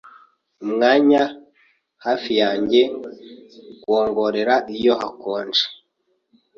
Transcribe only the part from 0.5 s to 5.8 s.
umwanya hafi yanjye wongorera iyo hakonje